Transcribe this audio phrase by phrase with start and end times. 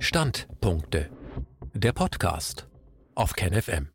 [0.00, 1.10] Standpunkte.
[1.74, 2.68] Der Podcast
[3.16, 3.90] auf KenFM.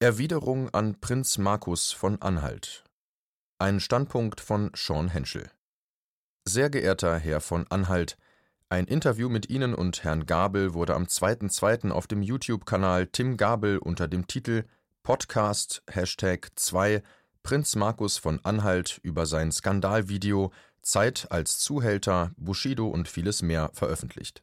[0.00, 2.82] Erwiderung an Prinz Markus von Anhalt.
[3.58, 5.48] Ein Standpunkt von Sean Henschel.
[6.44, 8.18] Sehr geehrter Herr von Anhalt,
[8.68, 11.92] ein Interview mit Ihnen und Herrn Gabel wurde am 2.2.
[11.92, 14.64] auf dem YouTube-Kanal Tim Gabel unter dem Titel
[15.04, 17.04] Podcast Hashtag 2
[17.44, 24.42] Prinz Markus von Anhalt über sein Skandalvideo Zeit als Zuhälter, Bushido und vieles mehr veröffentlicht.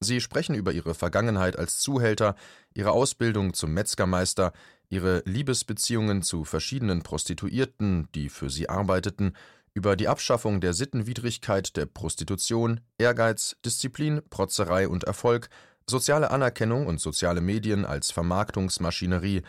[0.00, 2.36] Sie sprechen über ihre Vergangenheit als Zuhälter,
[2.74, 4.52] ihre Ausbildung zum Metzgermeister,
[4.88, 9.34] ihre Liebesbeziehungen zu verschiedenen Prostituierten, die für sie arbeiteten,
[9.72, 15.48] über die Abschaffung der Sittenwidrigkeit der Prostitution, Ehrgeiz, Disziplin, Protzerei und Erfolg,
[15.88, 19.42] soziale Anerkennung und soziale Medien als Vermarktungsmaschinerie.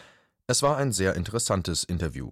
[0.47, 2.31] Es war ein sehr interessantes Interview.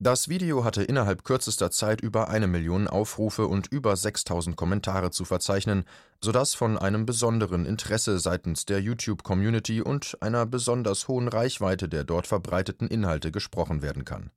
[0.00, 5.24] Das Video hatte innerhalb kürzester Zeit über eine Million Aufrufe und über 6000 Kommentare zu
[5.24, 5.84] verzeichnen,
[6.22, 12.28] sodass von einem besonderen Interesse seitens der YouTube-Community und einer besonders hohen Reichweite der dort
[12.28, 14.30] verbreiteten Inhalte gesprochen werden kann.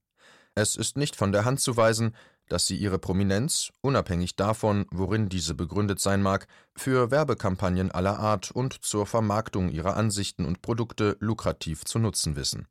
[0.56, 2.16] Es ist nicht von der Hand zu weisen,
[2.50, 8.50] dass sie ihre Prominenz, unabhängig davon, worin diese begründet sein mag, für Werbekampagnen aller Art
[8.50, 12.66] und zur Vermarktung ihrer Ansichten und Produkte lukrativ zu nutzen wissen.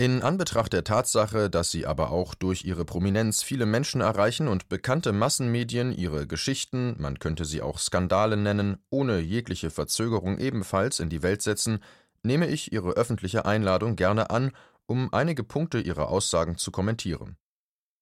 [0.00, 4.68] In Anbetracht der Tatsache, dass sie aber auch durch ihre Prominenz viele Menschen erreichen und
[4.68, 11.08] bekannte Massenmedien ihre Geschichten, man könnte sie auch Skandale nennen, ohne jegliche Verzögerung ebenfalls in
[11.08, 11.80] die Welt setzen,
[12.22, 14.52] nehme ich Ihre öffentliche Einladung gerne an,
[14.86, 17.36] um einige Punkte Ihrer Aussagen zu kommentieren.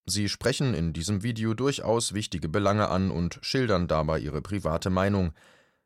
[0.05, 5.33] Sie sprechen in diesem Video durchaus wichtige Belange an und schildern dabei Ihre private Meinung.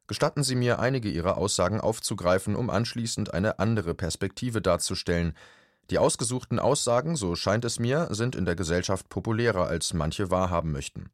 [0.07, 5.35] Gestatten Sie mir, einige Ihrer Aussagen aufzugreifen, um anschließend eine andere Perspektive darzustellen,
[5.91, 10.71] die ausgesuchten Aussagen, so scheint es mir, sind in der Gesellschaft populärer, als manche wahrhaben
[10.71, 11.11] möchten.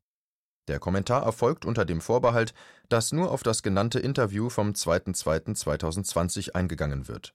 [0.67, 2.53] Der Kommentar erfolgt unter dem Vorbehalt,
[2.87, 7.33] dass nur auf das genannte Interview vom 2.2.2020 eingegangen wird.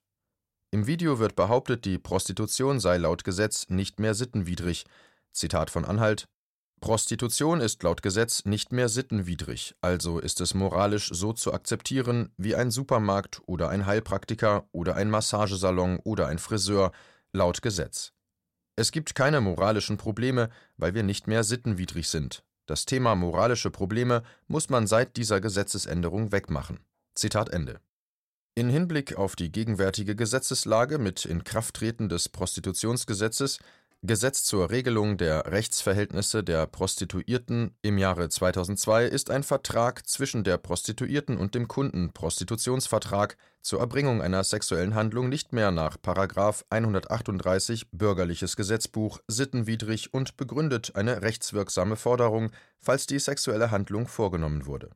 [0.71, 4.85] Im Video wird behauptet, die Prostitution sei laut Gesetz nicht mehr sittenwidrig.
[5.33, 6.29] Zitat von Anhalt
[6.81, 12.57] Prostitution ist laut Gesetz nicht mehr sittenwidrig, also ist es moralisch so zu akzeptieren wie
[12.57, 16.91] ein Supermarkt oder ein Heilpraktiker oder ein Massagesalon oder ein Friseur,
[17.33, 18.13] laut Gesetz.
[18.77, 22.45] Es gibt keine moralischen Probleme, weil wir nicht mehr sittenwidrig sind.
[22.67, 26.81] Das Thema moralische Probleme muss man seit dieser Gesetzesänderung wegmachen.
[27.15, 27.81] Zitat Ende.
[28.55, 33.59] In Hinblick auf die gegenwärtige Gesetzeslage mit Inkrafttreten des Prostitutionsgesetzes
[34.05, 40.59] Gesetz zur Regelung der Rechtsverhältnisse der Prostituierten im Jahre 2002 ist ein Vertrag zwischen der
[40.59, 42.13] Prostituierten und dem Kunden.
[42.13, 45.99] Prostitutionsvertrag zur Erbringung einer sexuellen Handlung nicht mehr nach§
[46.69, 54.91] 138 Bürgerliches Gesetzbuch sittenwidrig und begründet eine rechtswirksame Forderung, falls die sexuelle Handlung vorgenommen wurde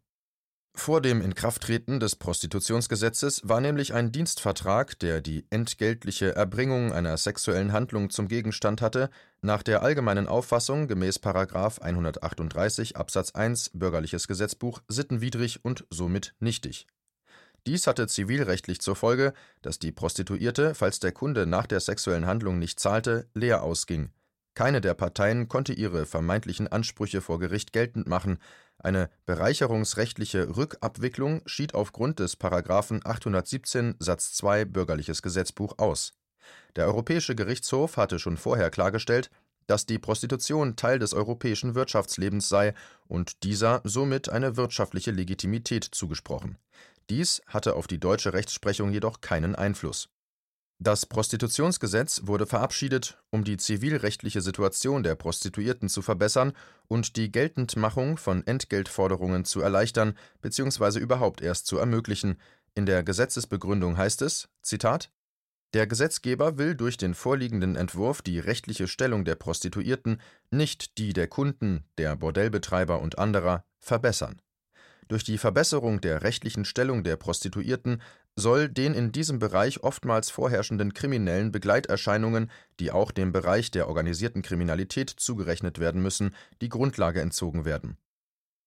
[0.79, 7.73] vor dem Inkrafttreten des Prostitutionsgesetzes war nämlich ein Dienstvertrag, der die entgeltliche Erbringung einer sexuellen
[7.73, 9.11] Handlung zum Gegenstand hatte,
[9.41, 11.19] nach der allgemeinen Auffassung gemäß§
[11.81, 16.87] 138 Absatz 1 Bürgerliches Gesetzbuch sittenwidrig und somit nichtig.
[17.67, 19.33] Dies hatte zivilrechtlich zur Folge,
[19.63, 24.11] dass die Prostituierte, falls der Kunde nach der sexuellen Handlung nicht zahlte, leer ausging.
[24.57, 28.39] Keine der Parteien konnte ihre vermeintlichen Ansprüche vor Gericht geltend machen,
[28.79, 32.41] eine bereicherungsrechtliche Rückabwicklung schied aufgrund des§
[33.05, 36.15] 817 Satz 2 Bürgerliches Gesetzbuch aus.
[36.75, 39.31] Der Europäische Gerichtshof hatte schon vorher klargestellt,
[39.67, 42.73] dass die Prostitution Teil des europäischen Wirtschaftslebens sei
[43.09, 46.57] und dieser somit eine wirtschaftliche Legitimität zugesprochen.
[47.11, 50.09] Dies hatte auf die deutsche Rechtsprechung jedoch keinen Einfluss
[50.79, 56.53] das Prostitutionsgesetz wurde verabschiedet, um die zivilrechtliche Situation der Prostituierten zu verbessern
[56.87, 60.99] und die Geltendmachung von Entgeltforderungen zu erleichtern bzw.
[60.99, 62.39] überhaupt erst zu ermöglichen.
[62.75, 65.11] In der Gesetzesbegründung heißt es: Zitat
[65.73, 70.21] Der Gesetzgeber will durch den vorliegenden Entwurf die rechtliche Stellung der Prostituierten,
[70.51, 74.43] nicht die der Kunden, der Bordellbetreiber und anderer, verbessern
[75.09, 78.03] durch die Verbesserung der rechtlichen Stellung der Prostituierten
[78.37, 84.43] soll den in diesem Bereich oftmals vorherrschenden kriminellen Begleiterscheinungen, die auch dem Bereich der organisierten
[84.43, 87.97] Kriminalität zugerechnet werden müssen, die Grundlage entzogen werden.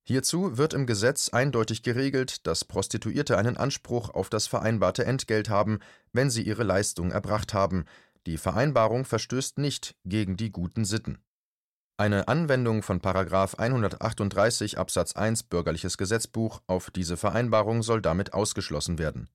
[0.03, 5.79] Hierzu wird im Gesetz eindeutig geregelt, dass Prostituierte einen Anspruch auf das vereinbarte Entgelt haben,
[6.13, 7.85] wenn sie ihre Leistung erbracht haben.
[8.25, 11.19] Die Vereinbarung verstößt nicht gegen die guten Sitten
[11.99, 13.01] eine Anwendung von§
[13.59, 19.27] 138 Absatz 1 Bürgerliches Gesetzbuch auf diese Vereinbarung soll damit ausgeschlossen werden.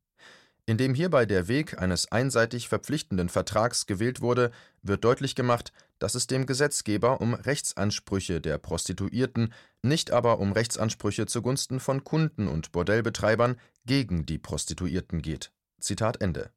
[0.66, 4.50] Indem hierbei der Weg eines einseitig verpflichtenden Vertrags gewählt wurde,
[4.82, 9.52] wird deutlich gemacht, dass es dem Gesetzgeber um Rechtsansprüche der Prostituierten,
[9.82, 15.52] nicht aber um Rechtsansprüche zugunsten von Kunden und Bordellbetreibern gegen die Prostituierten geht.
[15.80, 16.50] Zitat Ende.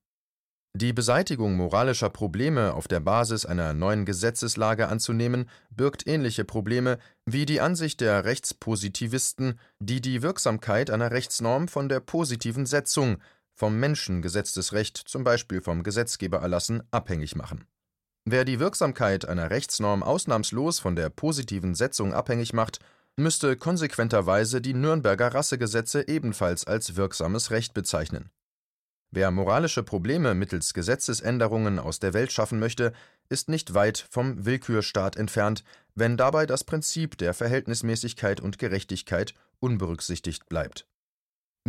[0.73, 7.47] Die Beseitigung moralischer Probleme auf der Basis einer neuen Gesetzeslage anzunehmen, birgt ähnliche Probleme wie
[7.47, 13.17] die Ansicht der Rechtspositivisten, die die Wirksamkeit einer Rechtsnorm von der positiven Setzung,
[13.57, 17.65] vom Menschen gesetztes Recht, zum Beispiel vom Gesetzgebererlassen, abhängig machen.
[18.23, 22.79] Wer die Wirksamkeit einer Rechtsnorm ausnahmslos von der positiven Setzung abhängig macht,
[23.15, 28.29] müsste konsequenterweise die Nürnberger Rassegesetze ebenfalls als wirksames Recht bezeichnen.
[29.09, 32.93] Wer moralische Probleme mittels Gesetzesänderungen aus der Welt schaffen möchte,
[33.29, 35.63] ist nicht weit vom Willkürstaat entfernt,
[35.95, 40.85] wenn dabei das Prinzip der Verhältnismäßigkeit und Gerechtigkeit unberücksichtigt bleibt.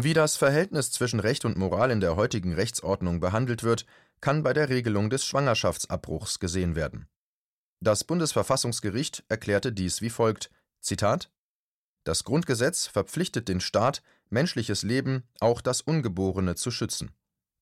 [0.00, 3.84] Wie das Verhältnis zwischen Recht und Moral in der heutigen Rechtsordnung behandelt wird,
[4.20, 7.08] kann bei der Regelung des Schwangerschaftsabbruchs gesehen werden.
[7.80, 11.32] Das Bundesverfassungsgericht erklärte dies wie folgt: Zitat:
[12.04, 17.10] Das Grundgesetz verpflichtet den Staat, menschliches Leben, auch das Ungeborene, zu schützen.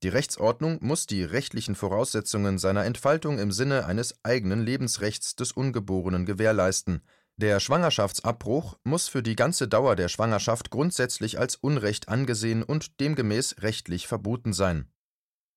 [0.03, 6.27] Die Rechtsordnung muss die rechtlichen Voraussetzungen seiner Entfaltung im Sinne eines eigenen Lebensrechts des Ungeborenen
[6.27, 7.01] gewährleisten.
[7.39, 13.57] Der Schwangerschaftsabbruch muss für die ganze Dauer der Schwangerschaft grundsätzlich als Unrecht angesehen und demgemäß
[13.59, 14.91] rechtlich verboten sein.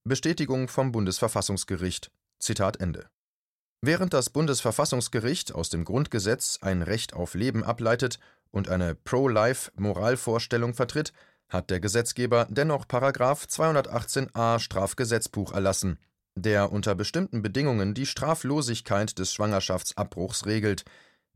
[0.04, 2.12] Bestätigung vom Bundesverfassungsgericht.
[2.38, 3.08] Zitat Ende.
[3.82, 8.20] Während das Bundesverfassungsgericht aus dem Grundgesetz ein Recht auf Leben ableitet
[8.52, 11.14] und eine Pro-Life-Moralvorstellung vertritt,
[11.48, 12.86] hat der Gesetzgeber dennoch§
[13.50, 15.98] 218a Strafgesetzbuch erlassen,
[16.36, 20.84] der unter bestimmten Bedingungen die Straflosigkeit des Schwangerschaftsabbruchs regelt.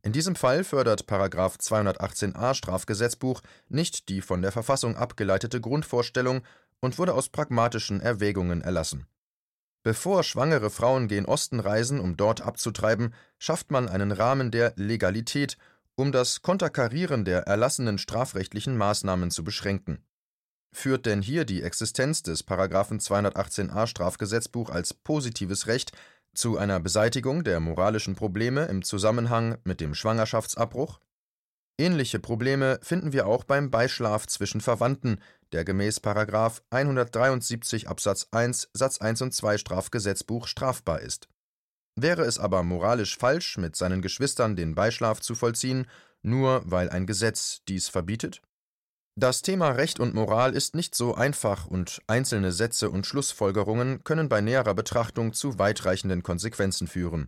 [0.04, 1.06] In diesem Fall fördert§
[1.60, 6.42] 218a Strafgesetzbuch nicht die von der Verfassung abgeleitete Grundvorstellung
[6.82, 9.08] und wurde aus pragmatischen Erwägungen erlassen.
[9.82, 15.58] Bevor schwangere Frauen gen Osten reisen, um dort abzutreiben, schafft man einen Rahmen der Legalität
[15.96, 20.04] um das Konterkarieren der erlassenen strafrechtlichen Maßnahmen zu beschränken.
[20.72, 22.48] Führt denn hier die Existenz des§
[23.00, 25.92] 218a Strafgesetzbuch als positives Recht
[26.34, 31.00] zu einer Beseitigung der moralischen Probleme im Zusammenhang mit dem Schwangerschaftsabbruch?
[31.80, 35.20] Ähnliche Probleme finden wir auch beim Beischlaf zwischen Verwandten,
[35.52, 36.02] der gemäß§
[36.70, 41.28] 173 Absatz 1 Satz 1 und 2 Strafgesetzbuch strafbar ist
[41.96, 45.88] Wäre es aber moralisch falsch, mit seinen Geschwistern den Beischlaf zu vollziehen,
[46.24, 48.42] nur weil ein Gesetz dies verbietet?
[49.16, 54.28] Das Thema Recht und Moral ist nicht so einfach und einzelne Sätze und Schlussfolgerungen können
[54.28, 57.28] bei näherer Betrachtung zu weitreichenden Konsequenzen führen.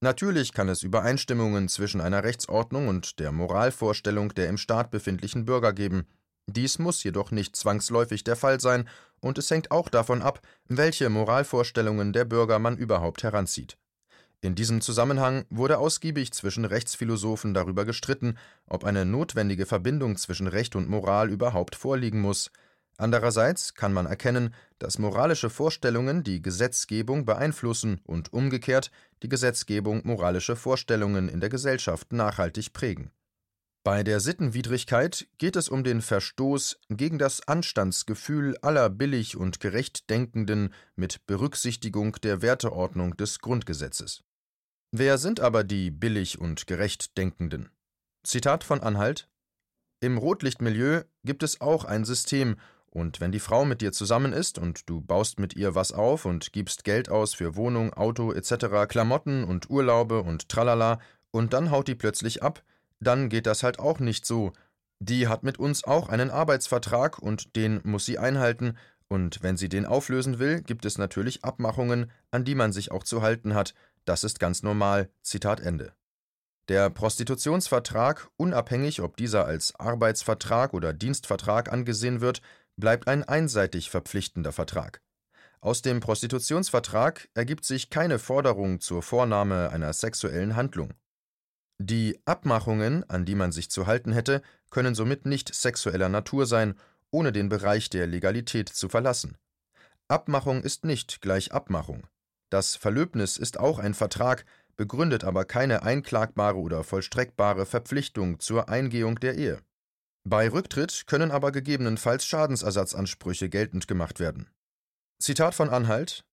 [0.00, 5.72] Natürlich kann es Übereinstimmungen zwischen einer Rechtsordnung und der Moralvorstellung der im Staat befindlichen Bürger
[5.72, 6.06] geben.
[6.48, 8.88] Dies muss jedoch nicht zwangsläufig der Fall sein,
[9.20, 13.76] und es hängt auch davon ab, welche Moralvorstellungen der Bürger man überhaupt heranzieht.
[14.42, 20.74] In diesem Zusammenhang wurde ausgiebig zwischen Rechtsphilosophen darüber gestritten, ob eine notwendige Verbindung zwischen Recht
[20.76, 22.50] und Moral überhaupt vorliegen muss.
[22.96, 28.90] Andererseits kann man erkennen, dass moralische Vorstellungen die Gesetzgebung beeinflussen und umgekehrt
[29.22, 33.10] die Gesetzgebung moralische Vorstellungen in der Gesellschaft nachhaltig prägen.
[33.84, 40.08] Bei der Sittenwidrigkeit geht es um den Verstoß gegen das Anstandsgefühl aller billig und gerecht
[40.08, 44.22] Denkenden mit Berücksichtigung der Werteordnung des Grundgesetzes
[44.92, 47.68] Wer sind aber die billig und gerecht Denkenden?
[48.24, 49.28] Zitat von Anhalt
[50.00, 52.56] Im Rotlichtmilieu gibt es auch ein System,
[52.90, 56.24] und wenn die Frau mit dir zusammen ist und du baust mit ihr was auf
[56.24, 60.98] und gibst Geld aus für Wohnung, Auto etc., Klamotten und Urlaube und tralala,
[61.30, 62.64] und dann haut die plötzlich ab,
[62.98, 64.52] dann geht das halt auch nicht so.
[64.98, 68.76] Die hat mit uns auch einen Arbeitsvertrag und den muss sie einhalten,
[69.06, 73.04] und wenn sie den auflösen will, gibt es natürlich Abmachungen, an die man sich auch
[73.04, 73.74] zu halten hat,
[74.10, 75.08] das ist ganz normal.
[75.22, 75.94] Zitat Ende.
[76.68, 82.42] Der Prostitutionsvertrag, unabhängig ob dieser als Arbeitsvertrag oder Dienstvertrag angesehen wird,
[82.76, 85.00] bleibt ein einseitig verpflichtender Vertrag.
[85.60, 90.92] Aus dem Prostitutionsvertrag ergibt sich keine Forderung zur Vornahme einer sexuellen Handlung.
[91.78, 96.74] Die Abmachungen, an die man sich zu halten hätte, können somit nicht sexueller Natur sein,
[97.12, 99.38] ohne den Bereich der Legalität zu verlassen.
[100.08, 102.08] Abmachung ist nicht gleich Abmachung.
[102.50, 104.44] Das Verlöbnis ist auch ein Vertrag,
[104.76, 109.60] begründet aber keine einklagbare oder vollstreckbare Verpflichtung zur Eingehung der Ehe.
[110.24, 114.50] Bei Rücktritt können aber gegebenenfalls Schadensersatzansprüche geltend gemacht werden.
[115.20, 116.24] Zitat von Anhalt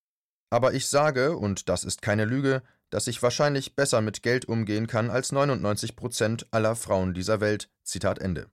[0.49, 4.87] Aber ich sage, und das ist keine Lüge, dass ich wahrscheinlich besser mit Geld umgehen
[4.87, 7.69] kann als 99 Prozent aller Frauen dieser Welt.
[7.83, 8.49] Zitat Ende.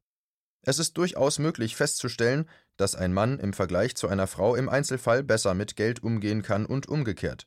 [0.63, 5.23] Es ist durchaus möglich festzustellen, dass ein Mann im Vergleich zu einer Frau im Einzelfall
[5.23, 7.47] besser mit Geld umgehen kann und umgekehrt.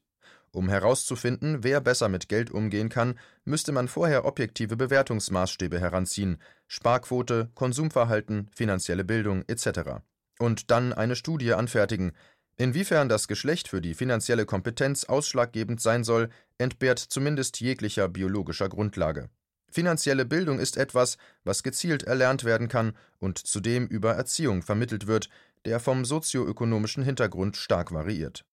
[0.51, 6.37] Um herauszufinden, wer besser mit Geld umgehen kann, müsste man vorher objektive Bewertungsmaßstäbe heranziehen
[6.67, 10.01] Sparquote, Konsumverhalten, finanzielle Bildung etc.
[10.39, 12.13] und dann eine Studie anfertigen.
[12.57, 19.29] Inwiefern das Geschlecht für die finanzielle Kompetenz ausschlaggebend sein soll, entbehrt zumindest jeglicher biologischer Grundlage.
[19.69, 25.29] Finanzielle Bildung ist etwas, was gezielt erlernt werden kann und zudem über Erziehung vermittelt wird,
[25.65, 28.43] der vom sozioökonomischen Hintergrund stark variiert.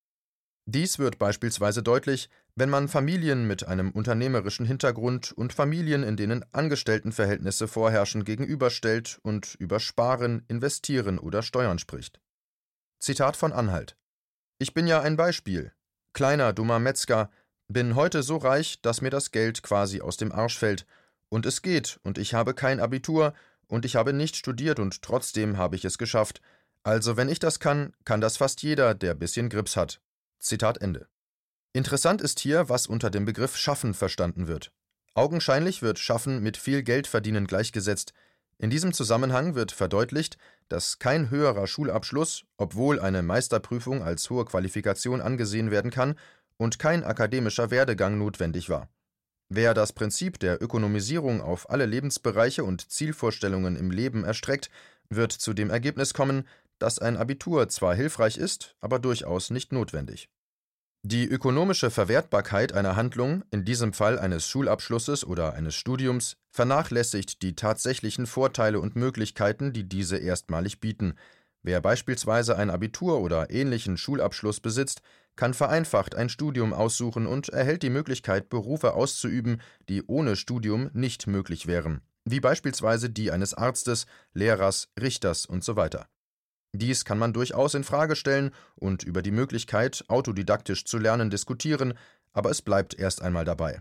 [0.66, 6.44] Dies wird beispielsweise deutlich, wenn man Familien mit einem unternehmerischen Hintergrund und Familien, in denen
[6.52, 12.18] Angestelltenverhältnisse vorherrschen, gegenüberstellt und über Sparen, Investieren oder Steuern spricht.
[12.98, 13.96] Zitat von Anhalt
[14.58, 15.72] Ich bin ja ein Beispiel.
[16.14, 17.30] Kleiner, dummer Metzger,
[17.68, 20.86] bin heute so reich, dass mir das Geld quasi aus dem Arsch fällt,
[21.28, 23.34] und es geht, und ich habe kein Abitur,
[23.66, 26.40] und ich habe nicht studiert, und trotzdem habe ich es geschafft.
[26.84, 30.00] Also, wenn ich das kann, kann das fast jeder, der bisschen Grips hat.
[30.44, 31.08] Zitat Ende.
[31.72, 34.72] Interessant ist hier, was unter dem Begriff Schaffen verstanden wird.
[35.14, 38.12] Augenscheinlich wird Schaffen mit viel Geld verdienen gleichgesetzt.
[38.58, 40.36] In diesem Zusammenhang wird verdeutlicht,
[40.68, 46.14] dass kein höherer Schulabschluss, obwohl eine Meisterprüfung als hohe Qualifikation angesehen werden kann,
[46.56, 48.88] und kein akademischer Werdegang notwendig war.
[49.48, 54.70] Wer das Prinzip der Ökonomisierung auf alle Lebensbereiche und Zielvorstellungen im Leben erstreckt,
[55.08, 56.46] wird zu dem Ergebnis kommen,
[56.78, 60.28] dass ein Abitur zwar hilfreich ist, aber durchaus nicht notwendig.
[61.06, 67.54] Die ökonomische Verwertbarkeit einer Handlung, in diesem Fall eines Schulabschlusses oder eines Studiums, vernachlässigt die
[67.54, 71.14] tatsächlichen Vorteile und Möglichkeiten, die diese erstmalig bieten.
[71.62, 75.02] Wer beispielsweise ein Abitur oder ähnlichen Schulabschluss besitzt,
[75.36, 81.26] kann vereinfacht ein Studium aussuchen und erhält die Möglichkeit, Berufe auszuüben, die ohne Studium nicht
[81.26, 86.04] möglich wären, wie beispielsweise die eines Arztes, Lehrers, Richters usw.
[86.76, 91.94] Dies kann man durchaus in Frage stellen und über die Möglichkeit, autodidaktisch zu lernen, diskutieren,
[92.32, 93.80] aber es bleibt erst einmal dabei.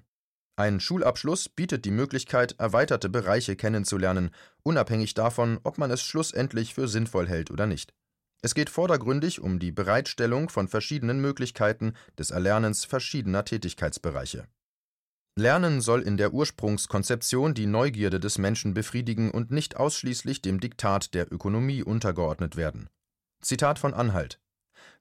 [0.56, 4.30] Ein Schulabschluss bietet die Möglichkeit, erweiterte Bereiche kennenzulernen,
[4.62, 7.96] unabhängig davon, ob man es schlussendlich für sinnvoll hält oder nicht.
[8.44, 14.46] Es geht vordergründig um die Bereitstellung von verschiedenen Möglichkeiten des Erlernens verschiedener Tätigkeitsbereiche.
[15.36, 21.16] Lernen soll in der Ursprungskonzeption die Neugierde des Menschen befriedigen und nicht ausschließlich dem Diktat
[21.16, 22.88] der Ökonomie untergeordnet werden.
[23.42, 24.40] Zitat von Anhalt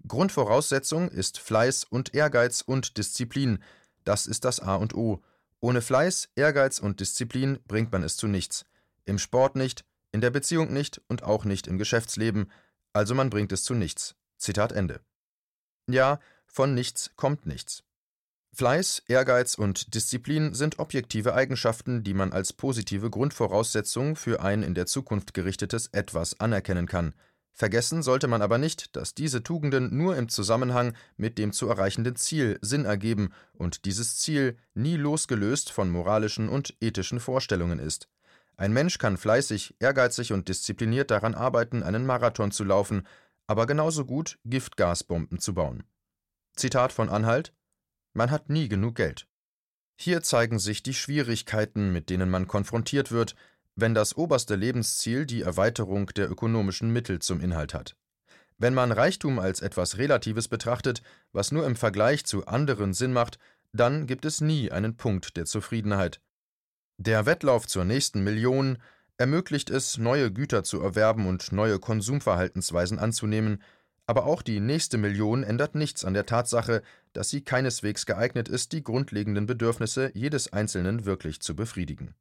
[0.09, 3.63] Grundvoraussetzung ist Fleiß und Ehrgeiz und Disziplin,
[4.05, 5.23] das ist das A und O.
[5.61, 8.65] Ohne Fleiß, Ehrgeiz und Disziplin bringt man es zu nichts.
[9.05, 12.51] Im Sport nicht, in der Beziehung nicht und auch nicht im Geschäftsleben,
[12.95, 14.17] also man bringt es zu nichts.
[14.39, 15.01] Zitat Ende.
[15.89, 17.85] Ja, von nichts kommt nichts.
[18.55, 24.75] Fleiß, Ehrgeiz und Disziplin sind objektive Eigenschaften, die man als positive Grundvoraussetzung für ein in
[24.75, 27.15] der Zukunft gerichtetes Etwas anerkennen kann.
[27.55, 32.17] Vergessen sollte man aber nicht, dass diese Tugenden nur im Zusammenhang mit dem zu erreichenden
[32.17, 38.09] Ziel Sinn ergeben und dieses Ziel nie losgelöst von moralischen und ethischen Vorstellungen ist.
[38.59, 43.07] Ein Mensch kann fleißig, ehrgeizig und diszipliniert daran arbeiten, einen Marathon zu laufen,
[43.47, 45.85] aber genauso gut Giftgasbomben zu bauen.
[46.55, 47.55] Zitat von Anhalt
[48.15, 49.27] Man hat nie genug Geld.
[49.97, 53.35] Hier zeigen sich die Schwierigkeiten, mit denen man konfrontiert wird,
[53.77, 57.97] wenn das oberste Lebensziel die Erweiterung der ökonomischen Mittel zum Inhalt hat.
[58.59, 61.03] Wenn man Reichtum als etwas Relatives betrachtet,
[61.33, 63.39] was nur im Vergleich zu anderen Sinn macht,
[63.73, 66.21] dann gibt es nie einen Punkt der Zufriedenheit.
[66.99, 68.79] Der Wettlauf zur nächsten Million
[69.17, 73.63] ermöglicht es, neue Güter zu erwerben und neue Konsumverhaltensweisen anzunehmen,
[74.07, 78.73] aber auch die nächste Million ändert nichts an der Tatsache, dass sie keineswegs geeignet ist,
[78.73, 82.15] die grundlegenden Bedürfnisse jedes Einzelnen wirklich zu befriedigen.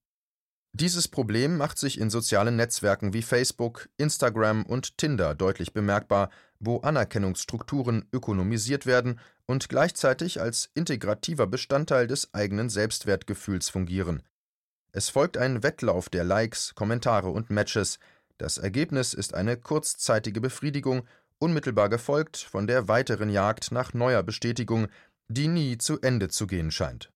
[0.73, 6.29] Dieses Problem macht sich in sozialen Netzwerken wie Facebook, Instagram und Tinder deutlich bemerkbar,
[6.59, 14.23] wo Anerkennungsstrukturen ökonomisiert werden und gleichzeitig als integrativer Bestandteil des eigenen Selbstwertgefühls fungieren.
[14.93, 17.99] Es folgt ein Wettlauf der Likes, Kommentare und Matches.
[18.37, 21.03] Das Ergebnis ist eine kurzzeitige Befriedigung,
[21.41, 24.87] unmittelbar gefolgt von der weiteren Jagd nach neuer Bestätigung,
[25.27, 27.11] die nie zu Ende zu gehen scheint.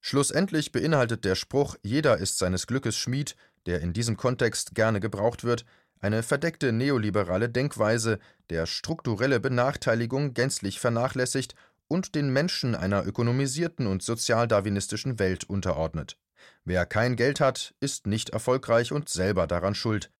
[0.00, 3.34] Schlussendlich beinhaltet der Spruch Jeder ist seines Glückes Schmied,
[3.66, 5.64] der in diesem Kontext gerne gebraucht wird,
[5.98, 8.18] eine verdeckte neoliberale Denkweise,
[8.50, 11.54] der strukturelle Benachteiligung gänzlich vernachlässigt
[11.88, 16.16] und den Menschen einer ökonomisierten und sozialdarwinistischen Welt unterordnet.
[16.64, 20.10] Wer kein Geld hat, ist nicht erfolgreich und selber daran schuld.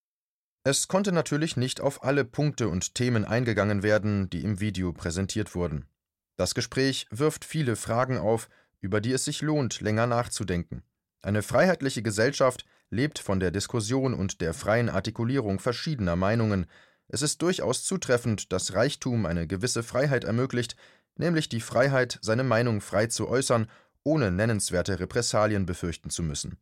[0.69, 5.55] Es konnte natürlich nicht auf alle Punkte und Themen eingegangen werden, die im Video präsentiert
[5.55, 5.87] wurden.
[6.37, 8.49] Das Gespräch wirft viele Fragen auf,
[8.81, 10.83] über die es sich lohnt, länger nachzudenken.
[11.23, 16.67] Eine freiheitliche Gesellschaft lebt von der Diskussion und der freien Artikulierung verschiedener Meinungen.
[17.07, 20.75] Es ist durchaus zutreffend, dass Reichtum eine gewisse Freiheit ermöglicht,
[21.15, 23.71] nämlich die Freiheit, seine Meinung frei zu äußern,
[24.03, 26.59] ohne nennenswerte Repressalien befürchten zu müssen.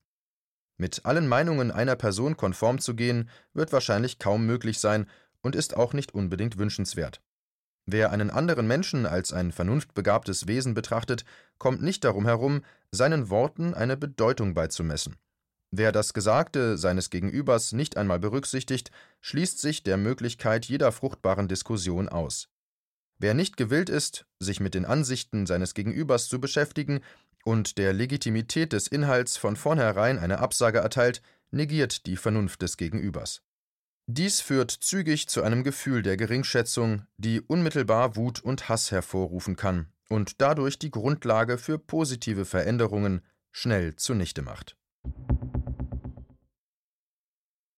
[0.76, 5.06] Mit allen Meinungen einer Person konform zu gehen, wird wahrscheinlich kaum möglich sein
[5.42, 7.20] und ist auch nicht unbedingt wünschenswert.
[7.86, 11.24] Wer einen anderen Menschen als ein vernunftbegabtes Wesen betrachtet,
[11.58, 15.16] kommt nicht darum herum, seinen Worten eine Bedeutung beizumessen.
[15.70, 18.90] Wer das Gesagte seines Gegenübers nicht einmal berücksichtigt,
[19.20, 22.48] schließt sich der Möglichkeit jeder fruchtbaren Diskussion aus.
[23.18, 27.00] Wer nicht gewillt ist, sich mit den Ansichten seines Gegenübers zu beschäftigen
[27.44, 33.42] und der Legitimität des Inhalts von vornherein eine Absage erteilt, negiert die Vernunft des Gegenübers.
[34.06, 39.86] Dies führt zügig zu einem Gefühl der Geringschätzung, die unmittelbar Wut und Hass hervorrufen kann
[40.08, 44.76] und dadurch die Grundlage für positive Veränderungen schnell zunichte macht.